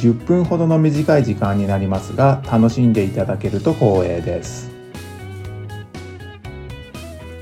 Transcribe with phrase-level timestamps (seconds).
[0.00, 4.70] 10分ほどの短い時間になりますが楽しんでいただけると光栄です。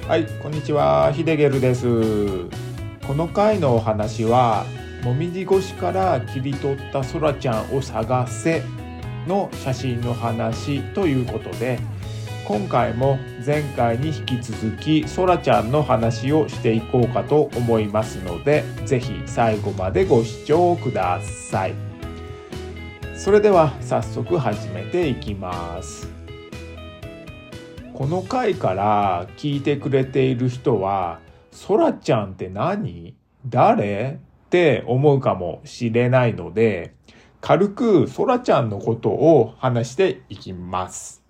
[0.09, 1.13] はいこんにちは。
[1.13, 1.87] ヒデゲルです。
[3.07, 4.67] この回のお話は
[5.05, 8.63] もみじ越しから切り取ったそらちゃんを探せ
[9.29, 11.79] の写真の話ということで
[12.45, 21.88] 今回も前回に引き続きそらちゃんの話をしていこうかと思いますので是非最後までご視聴ください。
[23.19, 26.09] それでは早速始めていきます。
[27.93, 31.19] この回から聞いてくれている人は
[31.51, 33.17] 「そらちゃんって何？
[33.45, 36.95] 誰?」って思うかもしれないので
[37.41, 41.25] 軽くそらちゃんのことを話していきます。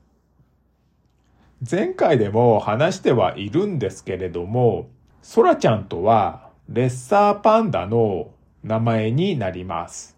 [1.69, 4.91] 前回でも話してはいるんですけれども
[5.23, 8.29] そらちゃんとはレッサーパンダの
[8.63, 10.18] 名前になります。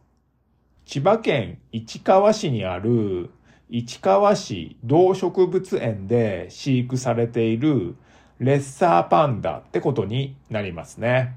[0.90, 3.30] 千葉県市川市にある
[3.68, 7.94] 市川市動植物園で飼育されている
[8.40, 11.36] レッサーパンダってことになりますね。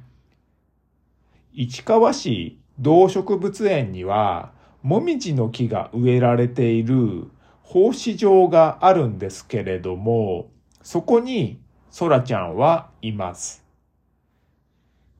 [1.53, 7.29] 市川市動植物園には、もみじの木が植えられている
[7.61, 10.49] 放飼場があるんですけれども、
[10.81, 11.59] そこに
[11.91, 13.62] ソラちゃんはいます。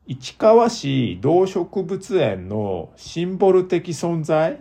[0.05, 4.59] 市川市動植物園のシンボル的存在、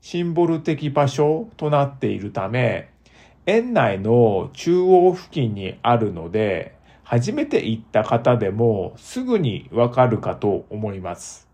[0.00, 2.88] シンボル的場所となっているため、
[3.44, 6.74] 園内の中央付近にあるので、
[7.04, 11.46] 初めて行った方でもすぐにわかるかと思います。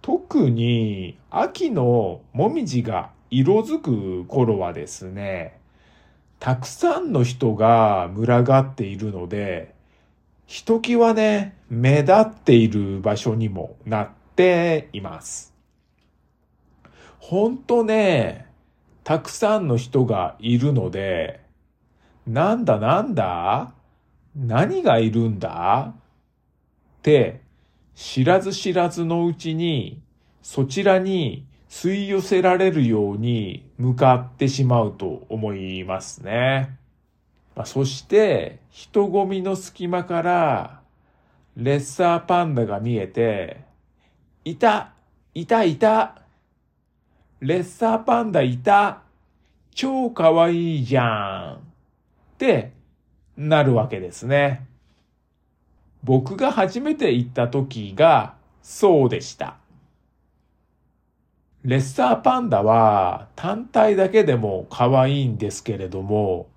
[0.00, 5.58] 特に秋のもみじが色づく頃はですね、
[6.38, 9.74] たくさんの人が群がっているので、
[10.50, 15.54] ひときわね、目立っている場所にもなっています。
[17.20, 18.46] ほんとね、
[19.04, 21.40] たくさんの人がいるので、
[22.26, 23.74] なんだなんだ？
[24.34, 25.94] 何がいるんだ？
[25.94, 27.42] って、
[27.94, 30.02] 知らず知らずのうちに、
[30.42, 36.79] そちらに吸い寄せられるように向かってしまうと思いますね。
[37.54, 40.80] まあ、そして、人混みの隙間から、
[41.56, 43.64] レッサーパンダが見えて、
[44.44, 44.92] いた
[45.34, 46.22] いたいた
[47.40, 49.02] レッサーパンダいた
[49.74, 51.58] 超かわいいじゃんっ
[52.38, 52.72] て
[53.36, 54.66] なるわけですね。
[56.02, 59.56] 僕が初めて行った時がそうでした。
[61.62, 66.48] レッサーパンダは単体だけでも可愛いんですけれども、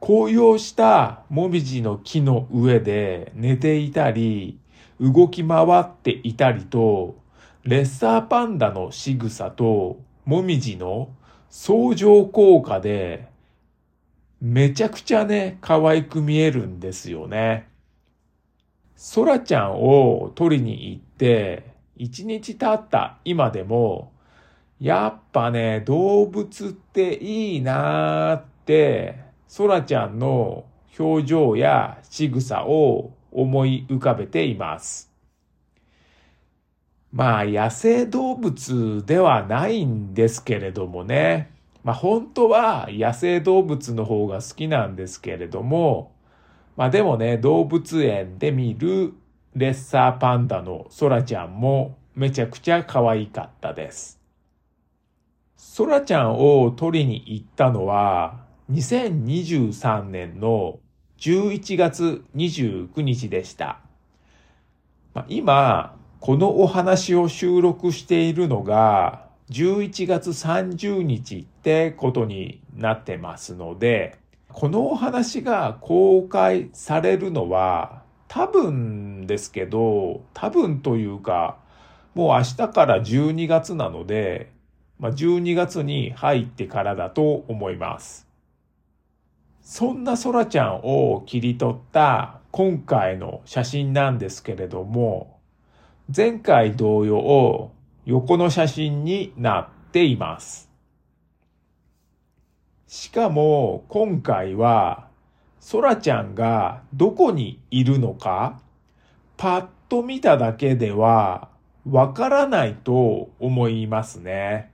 [0.00, 4.58] 紅葉したもみじの木の上で寝ていたり、
[5.00, 7.16] 動き回っていたりと、
[7.64, 11.10] レッサーパンダの仕草ともみじの
[11.50, 13.28] 相乗効果で、
[14.40, 17.68] めちゃくちゃね、可愛く見えるんですよね。
[18.94, 24.12] ソラちゃんを取りに行って、一日経った今でも、
[24.80, 30.66] やっぱね、動物っていいなーってソラちゃんの
[30.98, 35.10] 表情や仕草を思い浮かべています。
[37.10, 41.50] まあ野生動物ではないんですけれどもね。
[41.82, 46.12] まあ本当は野生動物の方が好きなんですけれども、
[46.76, 49.14] まあでもね、動物園で見る
[49.54, 54.20] レッサーパンダのソラちゃんもめちゃくちゃ可愛かったです。
[55.56, 60.78] ソラちゃんを取りに行ったのは、2023年の
[61.18, 63.80] 11月29日でした。
[65.28, 74.18] 今、このお話を収録しているのが11月30日ってことになってますので、
[74.52, 81.56] このお話が公開されるのは多分ですけど、多分というか、
[82.14, 84.52] もう明日から12月なので、
[84.98, 88.27] まあ、12月に入ってからだと思います。
[89.70, 95.40] そんなソラちゃんを切り取った今回の写真なんですけれども、
[96.08, 97.70] 前回同様
[98.06, 100.70] 横の写真になっています。
[102.86, 105.08] しかも今回は
[105.60, 108.62] そらちゃんがどこにいるのか
[109.36, 111.50] パッと見ただけでは
[111.86, 114.72] わからないと思いますね。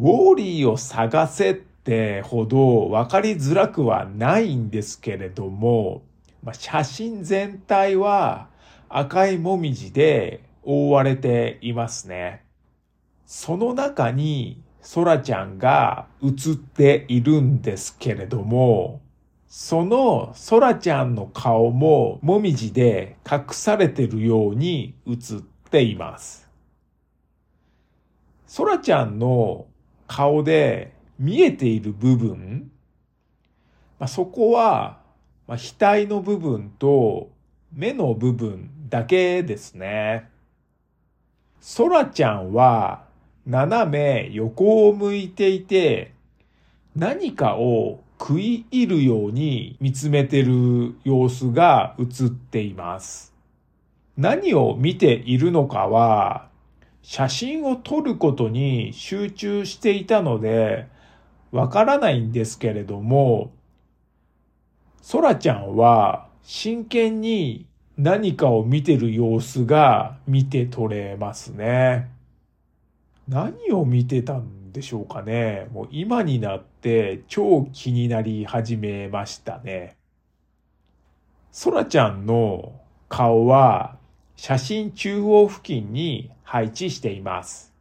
[0.00, 6.02] ウォーリーを探せってほどわかりづらくはないんですけれども、
[6.42, 8.48] まあ、写真全体は
[8.88, 12.42] 赤いもみじで覆われていますね。
[13.26, 19.02] その中にソラちゃんが映っているんですけれども、
[19.46, 25.16] そのソラちゃんの顔ももみじで隠されているように映っ
[25.70, 26.48] ています。
[28.46, 29.66] ソラちゃんの
[30.06, 32.70] 顔で見えている部分、
[33.98, 34.98] まあ、そこは、
[35.46, 37.30] まあ、額の部分と
[37.72, 40.28] 目の部分だけですね。
[41.60, 43.04] ソラちゃんは
[43.46, 46.12] 斜め横を向いていて
[46.94, 53.34] 何かを食い入るように見つめてる様子が映っています。
[54.16, 56.48] 何を見ているのかは
[57.02, 60.86] 写真を撮ることに集中していたので
[61.54, 63.52] わからないんですけれども、
[65.00, 67.66] ソラちゃんは真剣に
[67.96, 72.10] 何かを見てる様子が見て取れますね。
[73.28, 75.68] 何を見てたんでしょうかね。
[75.70, 79.96] もう今になって超気になり始めましたね。
[81.52, 82.72] ソラちゃんの
[83.08, 83.96] 顔は
[84.34, 87.72] 写真中央付近に配置しています。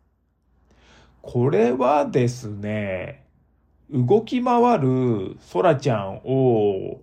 [1.24, 3.23] これはですね、
[3.94, 7.00] 動き回るソラちゃんを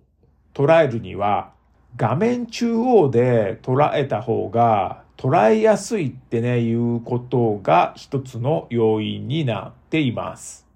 [0.53, 1.53] 捉えるには
[1.95, 10.67] 画面中央で捉えた方が捉えやすいってね、いうことが一つの要因になっています。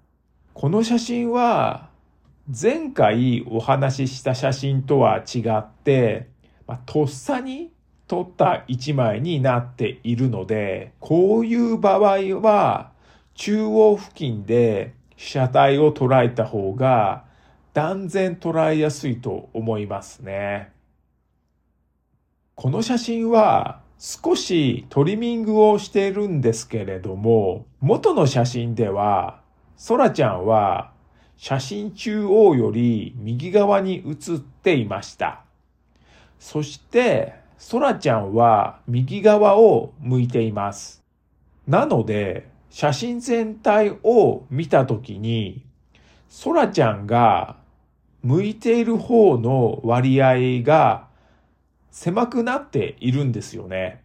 [0.54, 1.90] この写真は
[2.48, 6.28] 前回お話しした写真とは違って、
[6.66, 7.72] まあ、とっさに
[8.06, 12.92] 撮った一枚になっているので、こういう場合は
[13.34, 17.24] 中央付近で被写体を捉えた方が
[17.72, 20.72] 断然捉えやすいと思いますね。
[22.54, 29.40] この写真は少しトリミングをしているんですけれども、元の写真では、
[29.76, 30.92] ソラちゃんは
[31.36, 35.44] 写真中央より右側に写っていました。
[36.38, 41.02] そして、ソラちゃんは右側を向いています。
[41.66, 45.64] なので、写真全体を見たときに、
[46.28, 47.56] ソラちゃんが
[48.22, 51.08] 向いている方の割合が
[51.90, 54.02] 狭くなっているんですよね。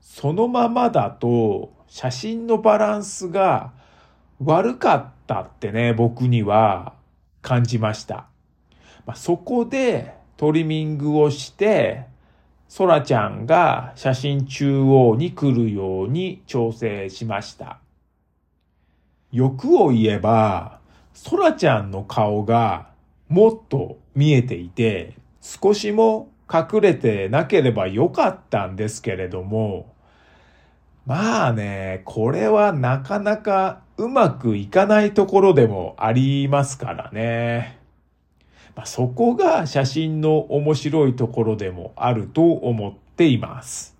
[0.00, 3.72] そのままだと写真のバランスが
[4.40, 6.94] 悪かったってね、僕には
[7.42, 8.26] 感じました。
[9.06, 12.06] まあ、そこでトリミングをして、
[12.74, 17.80] ソラちゃんが写真中央に来るように調整しました。
[19.30, 20.80] 欲を言えば、
[21.12, 22.88] ソラちゃんの顔が
[23.28, 29.94] もっと見えていて、少しも隠れてなければよかったんですけれども、
[31.04, 37.81] まあね、これはなかなかうまくいかないところでもありますからね。
[38.74, 43.96] まあ、そこが写真の面白いところでもあると思っています。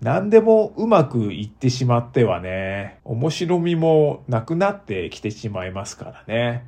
[0.00, 6.64] 何でもうまくいってしまってはね、面白みもなくなってきてしまいますからね。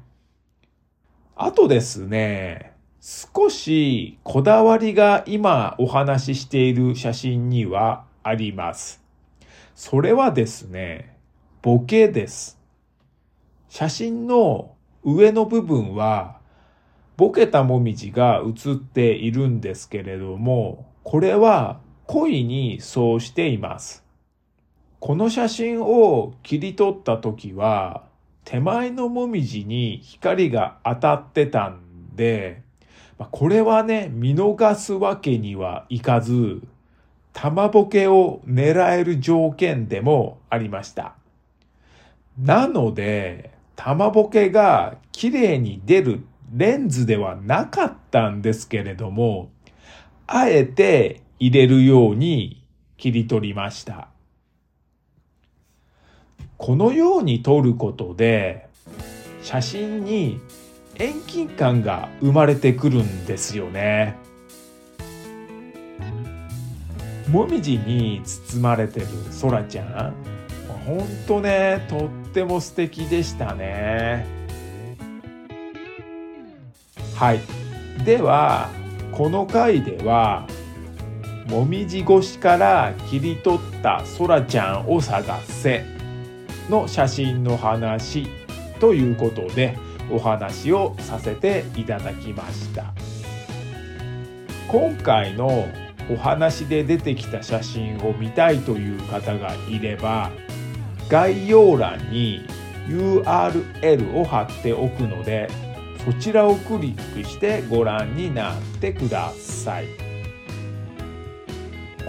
[1.34, 9.02] あとですね、少しこだわりが今お話ししている写真にはあります。
[9.74, 11.16] それはですね、
[11.62, 12.60] ボケです。
[13.70, 16.41] 写真の上の部分は
[17.16, 24.04] ボケたもみじが写っているんですけれども、これは恋にそうしています。
[25.00, 28.04] この写真を切り取った時は、
[28.44, 32.62] 手前のもみじに光が当たってたんで、
[33.30, 36.62] これはね、見逃すわけにはいかず、
[37.32, 41.14] 玉ボケを狙える条件でもありました。
[42.38, 49.50] なので、玉ボケが綺麗に出るレンズではなかったんですけれども、
[50.26, 52.64] あえて入れるように
[52.96, 54.08] 切り取りました。
[56.56, 58.68] このように撮ることで、
[59.42, 60.40] 写真に
[60.96, 64.16] 遠近感が生まれてくるんですよね。
[67.28, 70.14] もみじに包まれてるソラちゃん。
[70.84, 74.41] ほんとね、とっっても素敵でしたね
[77.22, 77.40] はい。
[78.04, 78.68] では
[79.12, 80.44] この回では
[81.46, 85.84] もみじ越しから切り取ったそらちゃんを探せ
[86.68, 88.26] の写真の話
[88.80, 89.78] ということで
[90.10, 92.92] お話をさせていただきました。
[94.66, 95.68] 今回の
[96.10, 100.32] お話で出てきた写真を見たいという方がいれば
[101.08, 102.44] 概要欄に
[102.88, 105.48] URL を貼っておくので
[106.04, 109.86] そちらをクリックしてご覧になってください。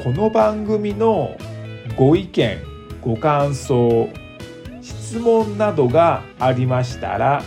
[0.04, 1.38] この番組の
[1.96, 2.58] ご意見
[3.02, 4.10] ご感想
[4.82, 7.44] 質問などがありましたら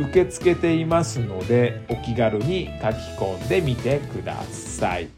[0.00, 5.08] 受け付けていますのでお気軽に書き込んでみてください。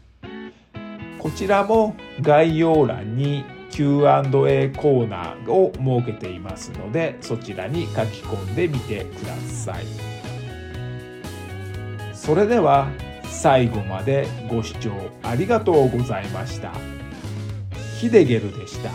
[1.17, 10.16] こちらも概要欄に Q&A コーナーを設けていますのでそちらに書き込んでみてください。
[12.27, 12.91] それでは
[13.23, 14.91] 最後までご視聴
[15.23, 16.73] ありがとうございました
[18.01, 18.91] ヒデゲルでした。